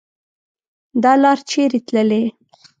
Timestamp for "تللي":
1.87-2.23